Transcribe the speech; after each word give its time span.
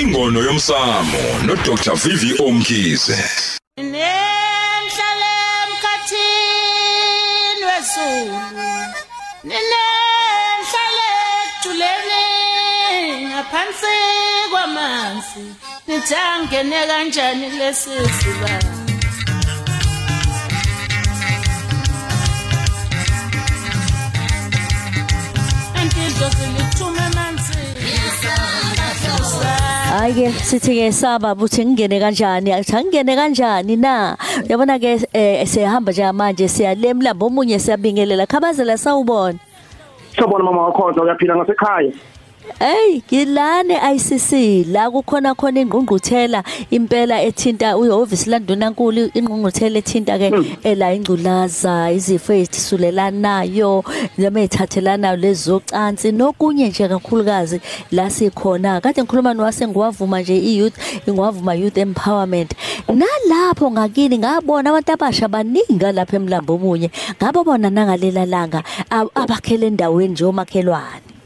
ingono 0.00 0.40
yomsamo 0.40 1.18
no 1.42 1.54
Dr 1.56 1.94
Vivi 1.96 2.34
Omkhize. 2.38 3.18
Nenhlale 3.76 5.30
emkhathini 5.64 7.64
wesulu 7.68 8.38
Nenhlale 9.44 11.08
ejuleni 11.42 13.26
ngaphansi 13.26 13.94
kwamanzi. 14.50 15.44
Nithangene 15.86 16.80
kanjani 16.86 17.48
lesi 17.58 17.90
sibaba 30.08 30.14
hayi 30.14 30.14
ke 30.14 30.32
sithi 30.32 30.74
ke 30.74 30.92
saba 30.92 31.34
buthi 31.34 31.64
ngingene 31.64 32.00
kanjani 32.00 32.52
angingene 32.52 33.16
kanjani 33.16 33.76
na 33.76 34.16
uyabona 34.48 34.78
ke 34.78 35.06
eh, 35.12 35.46
siyahamba 35.46 35.92
nje 35.92 36.12
manje 36.12 36.48
siyalemlambo 36.48 37.26
omunye 37.26 37.58
siyabingelela 37.58 38.26
khabazela 38.26 38.78
sawubona 38.78 39.38
Sabona 40.18 40.44
mama 40.44 40.62
wakho 40.62 41.02
uyaphila 41.02 41.36
ngasekhaya. 41.36 41.92
Hey 42.58 43.02
ngilane 43.12 43.76
ICC 43.94 44.32
la 44.72 44.90
kukhona 44.90 45.34
khona 45.34 45.60
ingqungquthela 45.60 46.42
impela 46.70 47.22
ethinta 47.22 47.76
uyihhovisi 47.76 48.30
landunankulu 48.30 49.02
ingqungquthela 49.18 49.78
ethinta 49.78 50.18
ke 50.18 50.28
ela 50.70 50.86
ingculaza 50.96 51.92
izifo 51.92 52.32
ezithisulelanayo 52.32 53.84
noma 54.18 54.40
ezithathelana 54.40 55.16
lezocansi. 55.16 56.12
Nokunye 56.12 56.68
nje 56.68 56.88
kakhulukazi 56.88 57.60
la 57.92 58.10
sikhona 58.10 58.80
kade 58.80 59.02
ngikhuluma 59.02 59.34
nowase 59.34 59.66
ngiwavuma 59.68 60.20
nje 60.20 60.36
i-youth 60.38 60.74
ngiwavuma 61.08 61.54
youth 61.54 61.78
empowerment. 61.78 62.50
Nalapho 62.88 63.70
ngakini 63.70 64.18
ngabona 64.18 64.70
abantu 64.70 64.92
abasha 64.92 65.28
baningi 65.28 65.78
lapha 65.92 66.16
emlambo 66.16 66.54
omunye 66.54 66.90
ngabo 67.22 67.44
bona 67.44 67.70
nangalela 67.70 68.26
langa 68.26 68.62
ab- 68.90 69.10
abakhele 69.14 69.66
endaweni 69.66 70.12
nje 70.12 70.24
omakhelwane. 70.24 71.17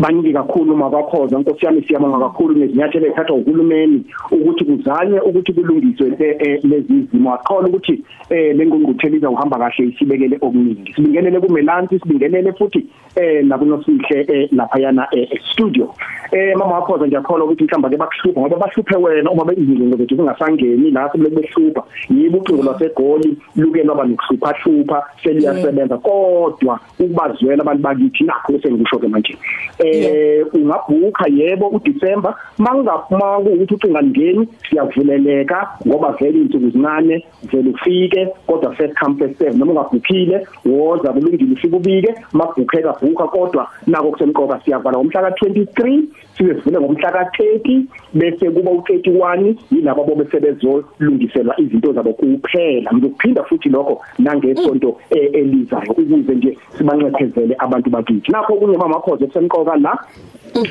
Baningi 0.00 0.32
kakhulu 0.32 0.76
mabakhoza 0.76 1.38
nkosi 1.38 1.66
yami 1.66 1.82
siyabonga 1.82 2.18
kakhulu 2.18 2.54
nezinyathelo 2.58 3.06
ezithathwa 3.06 3.36
uhulumeni 3.36 4.04
ukuthi 4.30 4.64
kuzanywe 4.64 5.20
ukuthi 5.20 5.52
kulungiswe 5.52 6.08
le- 6.18 6.36
eh, 6.40 6.64
lezi 6.64 7.08
zimo. 7.12 7.34
Aqhona 7.34 7.68
ukuthi 7.68 8.02
eh 8.30 8.56
lengqungquthela 8.56 9.16
izawuhamba 9.16 9.58
kahle 9.58 9.88
isibekele 9.88 10.36
okuningi. 10.40 10.92
Sibingelele 10.94 11.40
kumelansi 11.40 11.98
sibingelele 11.98 12.52
futhi 12.52 12.86
eh 13.16 13.44
nakunosihle 13.44 14.18
eh 14.28 14.48
laphayana 14.52 15.06
eh 15.12 15.28
studio 15.52 15.94
eh 16.32 16.56
mama 16.56 16.74
wakhoza 16.74 17.06
ngiyakholwa 17.06 17.46
ukuthi 17.46 17.64
mhlamba 17.64 17.90
ke 17.90 17.96
bakuhlupha 17.96 18.40
ngoba 18.40 18.56
bahluphe 18.56 18.96
wena 18.96 19.30
uma 19.30 19.44
bezinto 19.44 19.96
zethu 19.96 20.16
zingasangeni 20.16 20.90
la 20.90 21.10
sebele 21.12 21.36
behlupha 21.36 21.82
yibo 22.10 22.38
ucingo 22.38 22.62
lwasegoli 22.62 23.36
luke 23.56 23.82
lwaba 23.82 24.04
nokuhlupha 24.04 24.54
hlupha 24.62 25.02
seliyasebenza. 25.22 25.98
Kodwa 25.98 26.80
ukubazwela 26.98 27.62
abantu 27.62 27.82
bakithi 27.82 28.24
nakho 28.24 28.58
sengisho 28.62 28.98
ke 28.98 29.08
manje. 29.08 29.36
Eh 29.78 30.46
ungabhuka 30.54 31.24
yebo 31.28 31.68
uDecember 31.68 32.34
mangaphuma 32.58 33.38
ukuthi 33.38 33.74
ucinga 33.74 34.02
ngeni 34.02 34.48
siyavuleleka 34.68 35.68
ngoba 35.86 36.12
vele 36.12 36.38
insuku 36.38 36.70
zincane 36.70 37.24
vele 37.42 37.70
ufike 37.70 38.28
kodwa 38.46 38.74
first 38.74 38.94
come 38.98 39.16
first 39.18 39.38
serve. 39.38 39.58
Noma 39.58 39.72
ungabhukhile 39.72 40.46
woza 40.64 41.12
kulungile 41.12 41.52
ufike 41.52 41.76
ubike 41.76 42.14
mabhukheka 42.32 42.92
bhuka 43.02 43.28
kodwa 43.28 43.68
nako 43.86 44.10
kusemqoka 44.10 44.60
siyavala 44.64 44.98
ngomhla 44.98 45.30
ka23 45.30 46.02
sibe 46.40 46.54
sivule 46.54 46.80
ngomhla 46.80 47.10
ka30 47.10 47.82
bese 48.14 48.50
kuba 48.50 48.70
u31 48.70 49.54
yilabo 49.70 50.04
bobe 50.04 50.24
sebezolungiselwa 50.30 51.60
izinto 51.60 51.92
zabo 51.92 52.12
kuphela. 52.12 52.92
Ngizophinda 52.92 53.44
futhi 53.44 53.68
lokho 53.68 54.00
nangesonto 54.18 54.96
eh, 55.10 55.30
elizayo 55.32 55.90
ukuze 55.92 56.34
nje 56.34 56.58
sibanxephezele 56.78 57.54
abantu 57.58 57.90
bakithi 57.90 58.32
nakho 58.32 58.54
kunye 58.54 58.78
mamakhoze 58.78 59.26
kusemqoka 59.26 59.76
la 59.76 59.98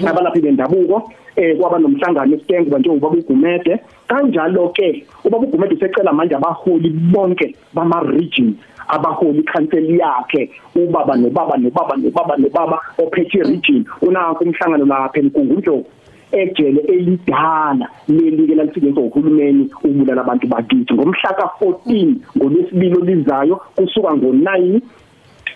abalaphi 0.07 0.41
bendabuko 0.41 1.12
eh 1.39 1.57
kwaba 1.57 1.79
nomhlangano 1.79 2.35
esitengu 2.35 2.77
nje 2.77 2.89
ubaba 2.89 3.17
ugumede 3.17 3.79
kanjalo 4.07 4.69
ke 4.69 5.05
ubaba 5.23 5.44
ugumede 5.47 5.75
usecela 5.75 6.13
manje 6.13 6.35
abaholi 6.35 6.89
bonke 6.89 7.55
bama 7.73 8.00
regions 8.03 8.55
abaholi 8.88 9.44
council 9.44 9.85
yakhe 10.00 10.50
ubaba 10.75 11.16
nobaba 11.16 11.57
nobaba 11.57 11.95
nobaba 11.97 12.38
nobaba 12.38 12.77
ophethe 12.97 13.39
region 13.44 13.85
unakho 14.01 14.44
umhlangano 14.44 14.85
lapha 14.85 15.19
enkungundlovu 15.19 15.85
ejele 16.31 16.79
elidala 16.79 17.89
lelike 18.07 18.56
lalisebenza 18.56 19.01
uhulumeni 19.01 19.69
ubulala 19.83 20.21
abantu 20.21 20.47
bakithi. 20.47 20.94
Ngomhla 20.94 21.29
ka14 21.39 22.16
ngolwesibili 22.38 22.95
olizayo 22.97 23.56
kusuka 23.75 24.09
ngo9 24.09 24.81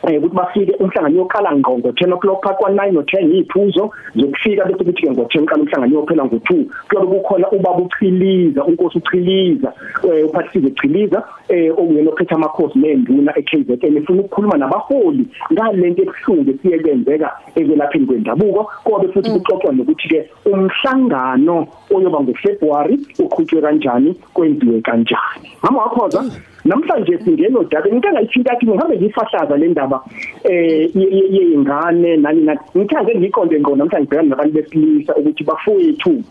eh 0.08 0.18
ukuthi 0.18 0.36
bafike 0.36 0.74
umhlangano 0.80 1.18
yoqala 1.18 1.56
ngqo 1.56 1.78
ngo 1.78 1.90
10 1.90 2.14
o'clock 2.14 2.44
phakathi 2.44 2.64
kwa 2.64 2.70
9 2.72 2.92
no 2.92 3.02
10 3.02 3.38
iphuzo 3.40 3.92
zokufika 4.16 4.66
bese 4.66 4.84
kuthi 4.84 5.02
ke 5.02 5.12
ngo 5.12 5.24
10 5.24 5.46
qala 5.46 5.62
umhlangano 5.62 5.96
yophela 5.96 6.26
ngo 6.26 6.36
2 6.36 6.66
kuyobe 6.90 7.08
kukhona 7.08 7.52
ubaba 7.52 7.82
uchiliza 7.84 8.64
unkosi 8.66 8.98
uchiliza 8.98 9.74
eh 10.04 10.26
uphathisiwe 10.26 10.68
uchiliza 10.68 11.24
eh 11.50 11.80
onguyena 11.80 12.12
ophethe 12.12 12.36
amakhosi 12.36 12.80
nenduna 12.80 13.38
eKZN 13.40 13.98
efuna 13.98 14.22
ukukhuluma 14.22 14.58
nabaholi 14.58 15.28
ngalento 15.54 16.02
ebuhlungu 16.04 16.60
siye 16.62 16.80
kwenzeka 16.80 17.32
ekwelapheni 17.56 18.06
kwendabuko. 18.06 18.72
Kodwa 18.84 19.14
futhi 19.14 19.30
kuxoxwa 19.32 19.74
nokuthi 19.74 20.08
ke 20.10 20.30
umhlangano 20.46 21.68
oyoba 21.94 22.20
ngoFebruary 22.22 22.96
uqhutshwe 23.20 23.62
kanjani 23.62 24.16
kwenziwe 24.34 24.82
kanjani. 24.82 25.48
Mama 25.64 25.80
wakhoza? 25.84 26.24
Namhlanje 26.66 27.20
singeno 27.24 27.64
daba 27.64 27.90
into 27.90 28.08
engayithinta 28.08 28.56
kimi 28.56 28.74
ngihambe 28.74 28.98
ngifahlaza 28.98 29.58
le 29.58 29.68
ndaba 29.68 30.04
eh 30.44 30.90
yeyingane 30.96 32.18
nani 32.18 32.42
nani 32.42 32.60
ngithange 32.78 33.16
ngiqonde 33.16 33.60
ngqo 33.60 33.76
namhlanje 33.76 34.06
ngibhekana 34.08 34.30
nabantu 34.30 34.54
besilisa 34.54 35.16
ukuthi 35.16 35.44
bafowethu 35.44 36.24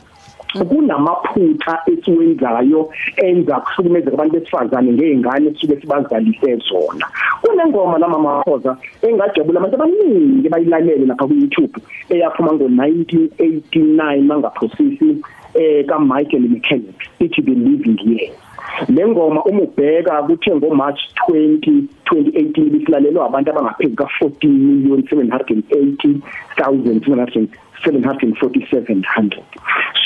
kunamaphutha 0.68 1.80
esiwenzayo 1.86 2.90
enza 3.16 3.60
kuhlukumezeka 3.60 4.14
abantu 4.14 4.34
besifazane 4.36 4.92
ngeingane 4.92 5.50
esisuke 5.50 5.80
sibazalise 5.80 6.56
zona. 6.68 7.06
Kunengoma 7.42 7.98
la 7.98 8.08
mama 8.08 8.36
wakhoza 8.36 8.76
engajabula 9.02 9.60
abantu 9.60 9.76
abaningi 9.76 10.48
bayilalele 10.48 11.06
lapha 11.06 11.26
ku 11.26 11.34
YouTube 11.34 11.76
eyaphuma 12.10 12.52
ngo1989 12.52 14.22
mangaphosisi 14.28 15.10
eh 15.54 15.84
ka 15.86 15.98
Michael 15.98 16.48
Mechanic 16.48 16.96
ithi 17.20 17.42
the 17.42 17.54
living 17.54 17.98
years 18.04 18.41
le 18.88 19.08
ngoma 19.08 19.44
uma 19.44 19.62
ubheka 19.62 20.22
kuthe 20.22 20.56
ngo 20.56 20.74
March 20.74 21.00
20 21.28 21.82
2018 22.12 22.70
bisilalelwa 22.70 23.26
abantu 23.26 23.50
abangaphezulu 23.50 23.96
ka 23.96 24.08
14 24.20 24.48
million 24.48 25.00
780,000 25.00 27.46
74700 27.84 29.42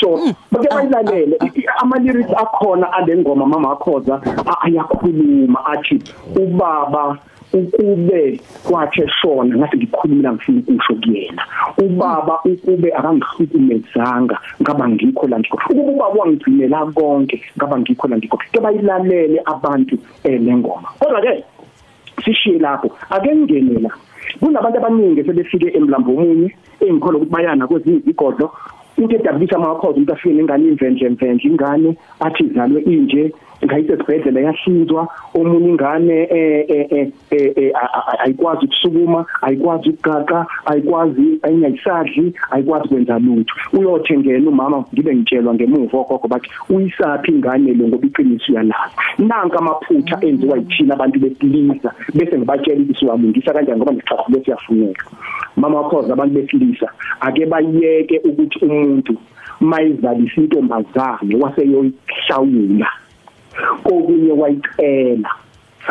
so 0.01 0.21
bake 0.53 0.69
bayilalele 0.75 1.39
ama 1.79 1.99
lyrics 1.99 2.31
akhona 2.37 2.93
ale 2.93 3.17
ngoma 3.17 3.47
mama 3.47 3.73
akhoza 3.73 4.21
ayakhuluma 4.61 5.67
athi 5.67 6.03
ubaba 6.37 7.19
ukube 7.53 8.41
kwakhe 8.65 9.09
shona 9.09 9.57
ngathi 9.57 9.77
ngikhulumela 9.77 10.33
ngifuna 10.33 10.61
ukusho 10.61 10.95
kuyena. 10.95 11.43
Ubaba 11.79 12.41
ukube 12.45 12.93
akangihlukumezanga 12.95 14.39
ngaba 14.63 14.89
ngikho 14.89 15.27
la 15.27 15.39
ngikho. 15.39 15.59
Ukuba 15.71 16.05
kwangigcinela 16.05 16.87
konke 16.95 17.43
ngaba 17.57 17.79
ngikho 17.79 18.09
la 18.09 18.17
ngikho. 18.17 18.39
Ke 18.53 18.61
bayilalele 18.61 19.41
abantu 19.45 19.99
eh 20.25 20.41
lengoma 20.41 20.89
kodwa 20.99 21.21
ke 21.21 21.45
sishiye 22.25 22.59
lapho. 22.59 22.91
Ake 23.11 23.35
ngingenela 23.35 23.91
kunabantu 24.41 24.79
abaningi 24.79 25.25
sebefike 25.25 25.77
emlambo 25.77 26.13
omunye 26.13 26.51
engikholwa 26.81 27.21
ukuthi 27.21 27.33
bayana 27.33 27.67
kwezinye 27.67 28.03
igodlo 28.07 28.53
into 28.99 29.17
edabulisa 29.17 29.57
amakhozi 29.57 29.97
umuntu 29.97 30.13
afike 30.13 30.35
nengane 30.35 30.69
imvenje 30.69 31.09
mvenje 31.09 31.49
ingane 31.49 31.97
athi 32.21 32.45
izalwe 32.45 32.81
inje. 32.83 33.33
Ngayise 33.67 33.93
esibhedlela 33.93 34.41
yahlinzwa 34.41 35.09
omunye 35.35 35.69
ingane 35.69 36.17
eh 36.31 37.11
eh 37.31 37.73
ayikwazi 38.25 38.65
ukusukuma 38.65 39.27
ayikwazi 39.43 39.91
ukugaqa 39.91 40.47
ayikwazi 40.67 41.27
ayingayisadli 41.43 42.35
ayikwazi 42.51 42.89
kwenza 42.89 43.19
lutho. 43.19 43.55
Uyothengena 43.73 44.49
umama 44.49 44.85
ngibe 44.93 45.15
ngitshelwa 45.15 45.55
ngemuva 45.55 45.99
gogo 46.09 46.29
bathi 46.29 46.49
uyisaphi 46.71 47.33
ingane 47.33 47.75
lo 47.75 47.89
ngoba 47.89 48.07
iqiniso 48.07 48.53
uyalazi 48.53 48.95
nanka 49.19 49.59
amaphutha 49.59 50.17
enziwa 50.27 50.59
yithina 50.59 50.95
abantu 50.95 51.19
besilisa 51.21 51.91
bese 52.15 52.39
ngibatshela 52.39 52.81
ukuthi 52.81 52.99
siwalungisa 52.99 53.53
kanjani 53.53 53.79
ngoba 53.79 53.93
ngichaphule 53.93 54.45
siyafuneka. 54.45 55.05
Mama 55.57 55.81
wakhoza 55.81 56.13
abantu 56.13 56.35
besilisa 56.35 56.89
ake 57.21 57.47
bayeke 57.47 58.21
ukuthi 58.25 58.59
umuntu 58.65 59.17
mayizalisa 59.61 60.41
intombazane 60.41 61.35
waseyoyihlawula. 61.43 62.91
Kokunye 63.83 64.33
wayicela 64.33 65.31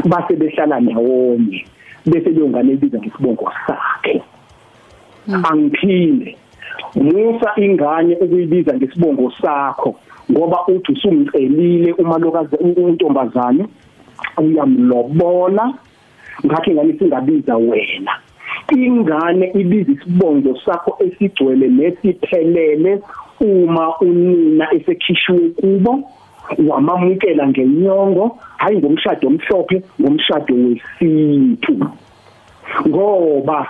base 0.05 0.35
behlala 0.35 0.79
ndawonye 0.79 1.65
bese 2.05 2.29
leyo 2.29 2.49
ngane 2.49 2.73
ibiza 2.73 2.97
ngesibongo 2.97 3.51
sakhe. 3.67 4.21
Angiphile 5.49 6.37
musa 6.95 7.51
ingane 7.57 8.15
ukuyibiza 8.15 8.73
ngesibongo 8.73 9.31
sakho 9.41 9.95
ngoba 10.31 10.67
uthi 10.67 10.91
usumcelile 10.91 11.93
umalokazi 11.93 12.55
untombazane 12.55 13.65
uyamlobola 14.37 15.73
ngakho 16.45 16.71
ingane 16.71 16.93
singabiza 16.99 17.57
wena. 17.57 18.11
Ingane 18.71 19.51
ibiza 19.53 19.91
isibongo 19.91 20.59
sakho 20.65 20.97
esigcwele 21.05 21.67
nesiphelele 21.67 23.01
uma 23.39 23.97
unina 23.99 24.73
esekhishwe 24.73 25.49
kubo. 25.49 26.09
Wamamukela 26.67 27.47
ngenyongo 27.47 28.37
hayi 28.57 28.77
ngomshado 28.77 29.27
omhlophe 29.27 29.81
ngomshado 30.01 30.55
wesintu 30.55 31.73
ngoba 32.87 33.67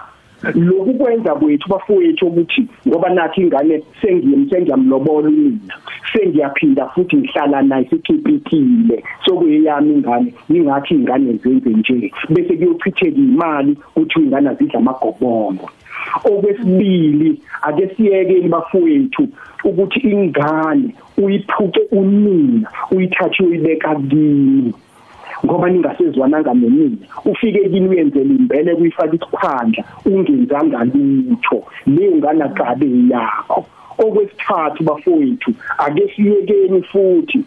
lokhu 0.53 0.93
kwenza 0.93 1.35
kwethu 1.35 1.69
bafowethu 1.69 2.27
ukuthi 2.27 2.67
ngoba 2.87 3.09
nathi 3.09 3.41
ingane 3.41 3.83
sengiyamsengiyamlobola 4.01 5.27
unina 5.27 5.73
sengiyaphinda 6.13 6.87
futhi 6.87 7.17
ngihlala 7.17 7.61
naye 7.61 7.85
sikhiphiphile 7.89 9.03
sokuyami 9.25 9.93
ingane 9.93 10.33
ingathi 10.49 10.93
ingane 10.93 11.33
zenze 11.33 11.69
nje 11.69 12.11
bese 12.29 12.57
kuyochitheka 12.57 13.17
imali 13.17 13.77
ukuthi 13.95 14.19
ingane 14.19 14.49
azidla 14.49 14.79
amagobongo. 14.79 15.69
Okwesibili 16.25 17.41
ake 17.61 17.87
siyekeni 17.95 18.49
bafowethu 18.49 19.27
ukuthi 19.65 19.99
ingane 19.99 20.95
uyiphuke 21.17 21.81
unina 21.91 22.69
uyithathe 22.91 23.43
uyibeka 23.43 23.95
kini. 23.95 24.73
Ngoba 25.45 25.69
ningasezwananga 25.69 26.53
nomina 26.53 26.97
ufike 27.25 27.69
kini 27.69 27.87
uyenzela 27.89 28.33
imbele 28.39 28.75
kuyifaka 28.75 29.15
isiphandla 29.15 29.83
ungenzanga 30.05 30.83
lutho. 30.83 31.63
Leyo 31.87 32.15
ngana 32.15 32.47
gabe 32.47 32.87
yakho 33.11 33.65
okwesithathu 33.97 34.83
bafowethu 34.83 35.51
ake 35.77 36.13
siyekeni 36.15 36.81
futhi 36.81 37.39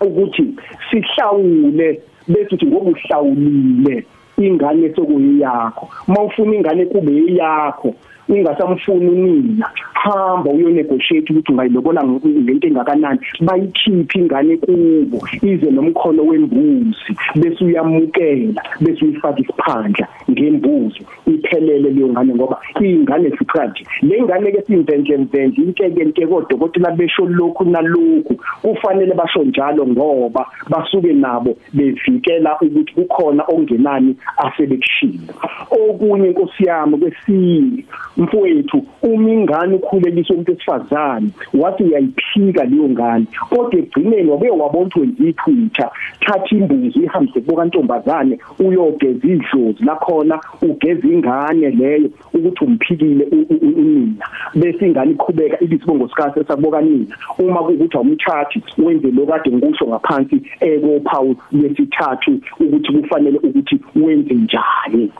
ukuthi 0.00 0.54
sihlawule 0.90 2.00
bese 2.28 2.54
uthi 2.54 2.66
ngoba 2.66 2.90
uhlawulile 2.90 4.06
ingane 4.38 4.94
sokuyakho 4.94 5.88
mawufuna 6.06 6.54
ingane 6.56 6.86
kube 6.86 7.34
yakho 7.34 7.94
ungasamfuni 8.28 9.08
unina. 9.08 9.70
Hamba 10.06 10.50
uyonegotiate 10.50 11.32
ukuthi 11.32 11.52
ungayilobola 11.52 12.04
ngento 12.04 12.68
engakanani? 12.68 13.20
Bayikhiphe 13.40 14.18
ingane 14.18 14.56
kubo 14.56 15.18
ize 15.42 15.70
nomkhono 15.70 16.22
wembuzi 16.22 17.12
bese 17.36 17.64
uyamukela 17.64 18.62
bese 18.80 19.04
uyifaka 19.04 19.40
isiphandla 19.40 20.06
ngembuzi 20.30 21.00
iphelele 21.26 21.90
leyo 21.90 22.08
ngane 22.08 22.34
ngoba 22.34 22.56
ingane 22.80 23.30
siqhathi 23.38 23.86
le 24.02 24.22
ngane 24.22 24.52
ke 24.52 24.62
simvenje 24.66 25.16
mvenje 25.16 25.62
inkeke 25.62 26.04
nke 26.04 26.26
kodokotela 26.26 26.90
besho 26.90 27.26
lokhu 27.26 27.64
nalokhu 27.64 28.34
kufanele 28.62 29.14
basho 29.14 29.44
njalo 29.44 29.86
ngoba 29.86 30.46
basuke 30.68 31.12
nabo 31.12 31.56
bevikela 31.72 32.56
ukuthi 32.60 32.94
kukhona 32.94 33.44
ongenani 33.48 34.16
asebekushila 34.36 35.32
okunye 35.70 36.28
inkosi 36.28 36.64
yami 36.64 36.98
kwesini 36.98 37.84
mfowethu 38.16 38.84
uma 39.02 39.30
ingane 39.30 39.78
ukhuleliswe 39.96 40.34
umuntu 40.34 40.52
esifazane 40.52 41.28
wathi 41.54 41.82
uyayiphika 41.84 42.64
leyo 42.64 42.88
ngane 42.88 43.26
kodwa 43.50 43.78
egcineni 43.80 44.30
wabe 44.30 44.50
wabona 44.50 44.86
ukuthi 44.86 45.00
wenza 45.00 45.24
iphutha 45.28 45.90
thatha 46.20 46.56
imbuzi 46.56 46.98
ihambise 46.98 47.40
kubo 47.40 47.56
kantombazane 47.56 48.38
uyogeza 48.58 49.28
idlozi 49.28 49.84
lakhona 49.84 50.40
ugeza 50.62 51.08
ingane 51.08 51.70
leyo 51.70 52.10
ukuthi 52.34 52.64
umphikile 52.64 53.24
unina. 53.60 54.26
Bese 54.54 54.86
ingane 54.86 55.12
iqhubeka 55.12 55.60
ibisibongo 55.64 56.08
sikase 56.08 56.44
sakuboka 56.44 56.80
nina. 56.80 57.16
Uma 57.38 57.62
kukuthi 57.62 57.96
awumthathi 57.96 58.62
wenze 58.78 59.10
lokade 59.10 59.50
ngikusho 59.50 59.86
ngaphansi 59.86 60.36
ekophawu 60.60 61.36
lesithathu 61.52 62.40
ukuthi 62.60 62.92
kufanele 62.92 63.38
ukuthi 63.38 63.80
wenze 63.96 64.34
njani. 64.34 65.10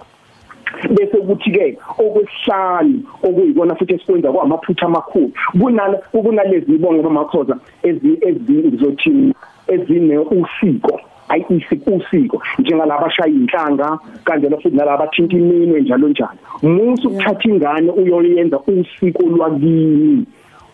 Bese 0.90 1.16
kuthi 1.16 1.50
ke 1.50 1.78
okwesihlanu 1.98 3.02
okuyikona 3.22 3.74
futhi 3.74 3.94
esikwenza 3.94 4.32
kwamaphutha 4.32 4.86
amakhulu 4.86 5.32
kunala 5.60 5.96
kunalezi 6.12 6.72
ibonge 6.74 7.02
bamakhoza 7.02 7.56
ezi 7.82 8.18
ezizothini 8.28 9.34
ezine 9.68 10.18
usiko 10.18 11.00
ayisiko 11.28 12.42
njengalaba 12.58 13.10
shaya 13.10 13.32
inhlanga 13.32 13.98
kanjalo 14.24 14.56
futhi 14.60 14.76
nalaba 14.76 15.06
thinta 15.06 15.36
iminwe 15.36 15.80
njalo 15.80 16.08
njalo. 16.08 16.38
Umuntu 16.62 17.08
ukuthatha 17.08 17.48
ingane 17.48 17.90
uyoyenza 17.90 18.60
usiko 18.60 19.22
lwakini 19.22 20.26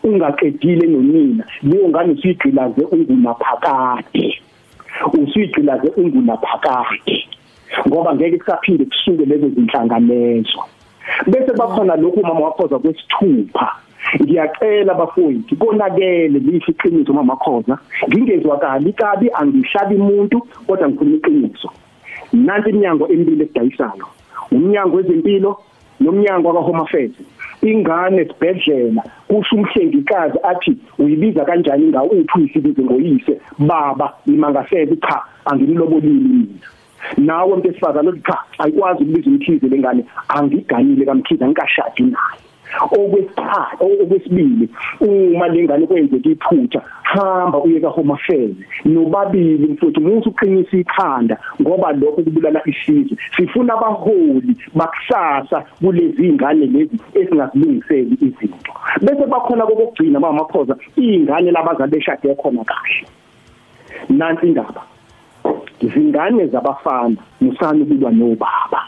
ungaqedile 0.05 0.87
nonina. 0.87 1.45
Leyo 1.63 1.89
ngane 1.89 2.13
usuyigqilaze 2.13 2.83
ungunaphakade. 2.93 4.41
Usuyigqilaze 5.23 5.89
ungunaphakade. 5.97 7.29
Ngoba 7.89 8.15
ngeke 8.15 8.39
kusaphinde 8.39 8.85
kusuke 8.85 9.25
lezo 9.25 9.49
zinhlanganiso. 9.49 10.61
Bese 11.27 11.53
bakhona 11.59 11.97
lokhu 11.97 12.23
mama 12.23 12.41
wakhoza 12.41 12.79
kwesithupha. 12.79 13.69
Ngiyacela 14.23 14.95
bafowethu 14.95 15.57
konakele 15.57 16.39
lifi 16.39 16.71
iqiniso 16.71 17.13
mama 17.13 17.37
khoza 17.37 17.79
ngingezwakali 18.09 18.93
kabi 18.93 19.31
angihlabi 19.35 19.95
umuntu 19.95 20.47
kodwa 20.67 20.89
ngikhuluma 20.89 21.17
iqiniso. 21.17 21.69
Nanti 22.33 22.71
iminyango 22.71 23.09
emibili 23.09 23.43
esidayisayo 23.45 24.07
umnyango 24.51 24.97
wezempilo 24.97 25.59
nomnyango 26.01 26.49
waka 26.49 26.61
Home 26.61 26.83
Affairs. 26.83 27.13
Ingane 27.63 28.23
esibhedlela 28.23 29.03
kusho 29.29 29.57
umhlengikazi 29.57 30.39
athi 30.43 30.77
uyibiza 30.99 31.45
kanjani 31.45 31.87
ngawuphi 31.87 32.43
isibizo 32.45 32.83
ngoyise 32.83 33.41
baba 33.59 34.13
imangasebe 34.27 34.97
cha 34.97 35.23
angimlobolile 35.45 36.29
mina. 36.29 36.67
Nawe 37.17 37.45
umuntu 37.53 37.69
esifazana 37.71 38.11
uthi 38.11 38.23
cha 38.23 38.39
ayikwazi 38.59 39.03
ukubiza 39.03 39.31
umkhize 39.31 39.69
lengane 39.69 40.05
angiganile 40.29 41.05
kamkhize 41.05 41.45
angikashadi 41.45 42.03
naye. 42.03 42.43
Okwesithathu 42.81 43.85
okwesibili 44.03 44.69
uma 45.01 45.49
lengane 45.49 45.87
kwenzeka 45.87 46.29
iphutha 46.29 46.83
hamba 47.03 47.59
uye 47.59 47.81
ka 47.81 47.89
home 47.89 48.13
affairs. 48.13 48.57
Nobabili 48.85 49.67
mfowethu 49.73 50.01
musu 50.01 50.29
uqinisa 50.29 50.77
ikhanda 50.77 51.37
ngoba 51.61 51.93
lokho 51.93 52.23
kubulala 52.23 52.63
isizwe. 52.67 53.17
Sifuna 53.37 53.75
abaholi 53.75 54.57
bakusasa 54.75 55.65
kulezi 55.81 56.29
ingane 56.29 56.67
lezi 56.67 56.97
esingazilungiseli 57.15 58.15
izinto. 58.21 58.73
Bese 59.03 59.27
bakhona 59.27 59.67
kokugcina 59.67 60.21
bamakhoza 60.21 60.77
izingane 60.97 61.51
labazali 61.51 61.93
beshade 61.93 62.35
khona 62.35 62.65
kahle. 62.65 63.07
Nansi 64.09 64.47
indaba. 64.47 64.83
Izingane 65.83 66.47
zabafana 66.47 67.17
musani 67.41 67.85
kulwa 67.85 68.11
nobaba. 68.11 68.81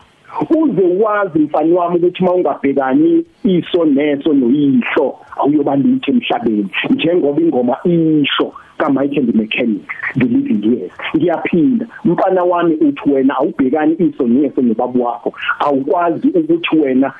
Uze 0.50 1.02
wazi 1.02 1.38
mfani 1.38 1.72
wami 1.72 1.96
ukuthi 1.96 2.24
mawungabhekani 2.24 3.24
iso 3.44 3.84
neso 3.84 4.32
noyihlo 4.32 5.18
awuyoba 5.36 5.76
lithe 5.76 6.10
emhlabeni. 6.10 6.68
Njengoba 6.90 7.40
ingoma 7.42 7.76
isho 7.84 8.52
kaMichael 8.78 9.32
Mechanic 9.34 9.86
the 10.16 10.24
living 10.24 10.62
years 10.64 10.92
ngiyaphinda 11.16 11.86
mfana 12.04 12.44
wami 12.44 12.74
uthi 12.74 13.10
wena 13.10 13.36
awubhekani 13.36 13.96
iso 13.98 14.26
neso 14.26 14.62
nobabu 14.62 15.04
wakho. 15.04 15.32
Awukwazi 15.58 16.28
ukuthi 16.28 16.76
wena 16.76 17.12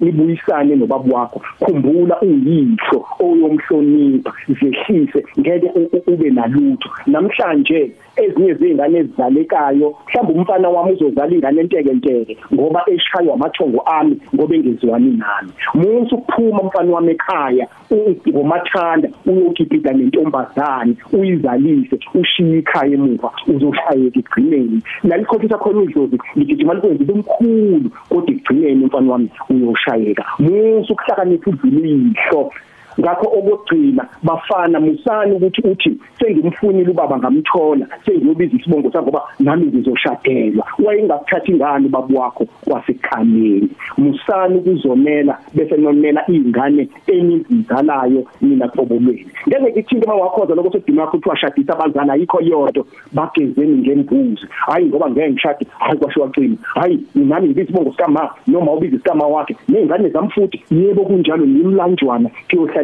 nibuyisane 0.00 0.76
nobabu 0.76 1.14
wakho. 1.14 1.42
Khumbula 1.60 2.20
uyihlo 2.20 3.06
oyomhlonipha 3.20 4.32
zehlise 4.48 5.24
ngeke 5.40 5.70
ube 6.06 6.30
nalutho. 6.30 6.90
Namhlanje 7.06 7.92
ezinye 8.16 8.54
zingane 8.54 8.98
ezizalekayo 8.98 9.94
mhlawumbe 10.08 10.32
umfana 10.38 10.68
wami 10.68 10.92
uzozala 10.92 11.34
ingane 11.34 11.60
enteke 11.60 11.92
nteke 11.92 12.36
ngoba 12.54 12.80
eshaywa 12.94 13.34
amathongo 13.34 13.80
ami 13.80 14.16
ngoba 14.34 14.54
engezwani 14.54 15.10
nami. 15.20 15.50
Musu 15.74 16.14
ukuphuma 16.14 16.60
umfana 16.62 16.94
wami 16.94 17.10
ekhaya 17.12 17.66
ngomathanda 18.28 19.08
uyokhipha 19.26 19.92
nentombazane 19.92 20.94
uyizalise 21.12 21.96
ushiye 22.14 22.58
ikhaya 22.58 22.94
emuva 22.94 23.30
uzoshayeka 23.48 24.18
igcineni 24.18 24.80
lalikhohlisa 25.04 25.58
khona 25.58 25.82
idlozi 25.82 26.18
ligijima 26.36 26.74
likwenza 26.74 27.12
omkhulu 27.12 27.88
kodwa 28.08 28.30
igcineni 28.34 28.84
umfana 28.84 29.12
wami 29.12 29.28
uyoshayeka. 29.50 30.24
Musu 30.38 30.92
ukuhlakanipha 30.92 31.50
udlulihlo 31.50 32.52
ngakho 33.00 33.26
okugcina 33.38 34.08
bafana 34.22 34.80
musani 34.80 35.32
ukuthi 35.32 35.60
uthi 35.60 35.98
sengimfunile 36.18 36.90
ubaba 36.90 37.18
ngamthola 37.18 37.86
sengiyobiza 38.06 38.56
isibongo 38.56 38.90
sakho 38.92 39.06
ngoba 39.06 39.22
nami 39.40 39.66
ngizoshadelwa. 39.66 40.66
Wayengakuthatha 40.84 41.52
ingane 41.52 41.88
babu 41.88 42.18
wakho? 42.18 42.46
Wasekhameni 42.66 43.68
musani 43.98 44.58
ukuzomela 44.58 45.38
bese 45.54 45.76
nomela 45.76 46.24
izingane 46.30 46.88
enizizalayo 47.06 48.24
mina 48.42 48.68
qobolweni. 48.68 49.26
Ngeke 49.48 49.70
ngithinte 49.70 50.06
mawakhoza 50.06 50.54
lokho 50.54 50.72
sedima 50.72 51.02
yakho 51.02 51.16
uthi 51.16 51.28
washadisa 51.28 51.72
abazana 51.72 52.12
ayikho 52.12 52.40
yodwa. 52.40 52.84
Bagezeni 53.12 53.78
ngembuzi. 53.78 54.46
Hayi 54.50 54.86
ngoba 54.86 55.10
ngeke 55.10 55.30
ngishade 55.30 55.66
hayi 55.78 55.98
kwashiwa 55.98 56.30
cima 56.34 56.56
hayi 56.74 57.00
nami 57.14 57.46
ngibiza 57.46 57.62
isibongo 57.62 57.90
sikama 57.90 58.30
noma 58.46 58.72
ubiza 58.72 58.96
isikama 58.96 59.26
wakhe. 59.26 59.56
Nezingane 59.68 60.08
zamfuthi 60.08 60.64
yebo 60.70 61.04
kunjalo 61.04 61.46
nimlanjwana 61.46 62.30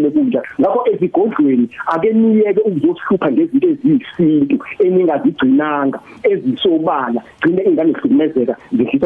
kuyohlale 0.03 0.11
kunjalo 0.11 0.45
ngakho 0.61 0.87
ezigodlweni 0.93 1.69
ake 1.87 2.13
niyeke 2.13 2.61
ukuzohlupha 2.61 3.33
ngezinto 3.33 3.69
eziyisintu 3.69 4.59
eningazigcinanga 4.79 6.01
ezisobala 6.23 7.23
gcine 7.41 7.63
ingane 7.63 7.91
ihlukumezeka 7.91 8.57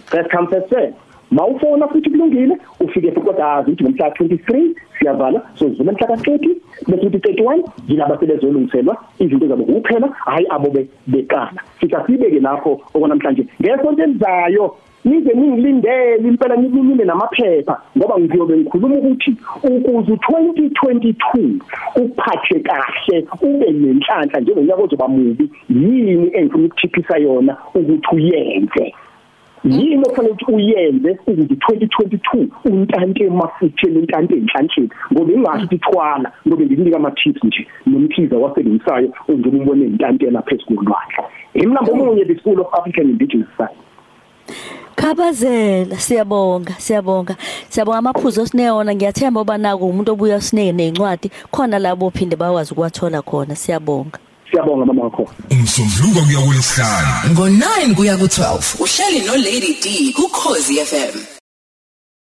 first 0.07 0.31
come 0.31 0.49
first 0.49 0.69
serve. 0.69 0.95
Mawufona 1.31 1.89
futhi 1.89 2.11
kulungile 2.11 2.59
ufike 2.81 3.13
futhi 3.13 3.27
kodwa 3.27 3.55
azi 3.55 3.71
ukuthi 3.71 3.85
ngomhla 3.85 4.09
23 4.09 4.75
siyavala 4.99 5.43
so 5.55 5.69
zivula 5.69 5.93
mhla 5.93 6.07
ka30 6.07 6.57
bese 6.89 7.07
31 7.07 7.63
yilaba 7.89 8.19
sebezolungiselwa 8.19 8.97
izinto 9.19 9.49
zabo 9.49 9.65
kuphela 9.65 10.09
hayi 10.09 10.47
abo 10.51 10.69
bekala 11.07 11.61
sithi 11.81 11.97
asibeke 11.97 12.41
lapho 12.41 12.81
okonamhlanje 12.95 13.47
ngesonto 13.61 14.03
elizayo 14.03 14.77
nize 15.07 15.33
ningilindele 15.35 16.29
impela 16.29 16.59
ngilimile 16.59 17.05
namaphepha 17.05 17.81
ngoba 17.97 18.19
ngiyobe 18.19 18.57
ngikhuluma 18.57 18.97
ukuthi 18.97 19.37
ukuze 19.65 20.13
u2022 20.13 21.15
uphathe 22.03 22.61
kahle 22.61 23.27
ube 23.43 23.71
nenhlanhla 23.71 24.41
njengonyaka 24.41 24.83
ozoba 24.83 25.09
mubi 25.09 25.51
yini 25.69 26.31
engifuna 26.39 26.67
ukuthiphisa 26.67 27.19
yona 27.19 27.57
ukuthi 27.75 28.09
uyenze? 28.17 28.95
Yini 29.65 30.03
okufanele 30.07 30.33
ukuthi 30.33 30.53
uyenze 30.55 31.19
ukuthi 31.27 31.55
2022 31.55 32.47
untante 32.65 33.25
emafutheni 33.25 33.99
untante 33.99 34.35
enhlanhleni 34.35 34.91
ngoba 35.13 35.33
ingasho 35.33 35.65
ukuthi 35.65 35.79
thwala 35.79 36.33
ngoba 36.47 36.65
nginika 36.65 36.97
ama 36.97 37.11
tips 37.11 37.45
nje 37.45 37.67
nomkhiza 37.87 38.37
wasebenzisayo 38.39 39.09
onje 39.29 39.49
umbone 39.49 39.85
intante 39.87 40.31
lapha 40.31 40.55
esikolwandle 40.55 41.25
imlambo 41.55 41.93
omunye 41.93 42.25
the 42.25 42.35
school 42.39 42.61
of 42.61 42.75
african 42.75 43.11
indigenous 43.11 43.49
science. 43.57 43.86
Khabazela 44.97 45.99
siyabonga 45.99 46.75
siyabonga. 46.79 47.37
Siyabonga 47.69 47.99
amaphuzu 47.99 48.43
osineyona 48.43 48.95
ngiyathemba 48.95 49.41
oba 49.41 49.59
naku 49.59 49.89
umuntu 49.89 50.13
obuya 50.13 50.41
sineke 50.41 50.73
nencwadi 50.73 51.31
khona 51.53 51.79
labo 51.79 52.11
phinde 52.11 52.37
bawazi 52.37 52.73
ukwathola 52.73 53.23
khona. 53.23 53.57
Siyabonga. 53.57 54.19
Siyabonga 54.51 54.85
mama 54.87 55.03
wakho. 55.05 55.29
Umsombuluko 55.51 56.21
kuya 56.27 56.41
kulesihlanu 56.41 57.13
ngo9 57.35 57.95
kuya 57.95 58.17
ku12 58.17 58.83
uhleli 58.83 59.27
no 59.27 59.35
Lady 59.37 59.73
D 59.83 60.13
ku 60.13 60.29
Khosi 60.29 60.81
FM 60.85 61.36